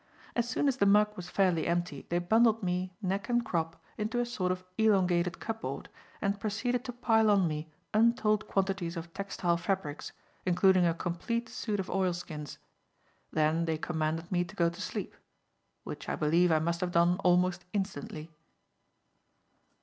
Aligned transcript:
As 0.35 0.49
soon 0.49 0.67
as 0.67 0.77
the 0.77 0.87
mug 0.87 1.15
was 1.15 1.29
fairly 1.29 1.67
empty, 1.67 2.07
they 2.09 2.17
bundled 2.17 2.63
me, 2.63 2.91
neck 3.03 3.29
and 3.29 3.45
crop, 3.45 3.79
into 3.99 4.19
a 4.19 4.25
sort 4.25 4.51
of 4.51 4.63
elongated 4.75 5.39
cupboard 5.39 5.89
and 6.23 6.39
proceeded 6.39 6.83
to 6.85 6.91
pile 6.91 7.29
on 7.29 7.47
me 7.47 7.69
untold 7.93 8.47
quantities 8.47 8.97
of 8.97 9.13
textile 9.13 9.57
fabrics, 9.57 10.11
including 10.43 10.87
a 10.87 10.95
complete 10.95 11.47
suit 11.49 11.79
of 11.79 11.87
oilskins. 11.91 12.57
Then 13.31 13.65
they 13.65 13.77
commanded 13.77 14.31
me 14.31 14.43
to 14.43 14.55
go 14.55 14.71
to 14.71 14.81
sleep; 14.81 15.15
which 15.83 16.09
I 16.09 16.15
believe 16.15 16.51
I 16.51 16.57
must 16.57 16.81
have 16.81 16.91
done 16.93 17.17
almost 17.19 17.63
instantly. 17.71 18.31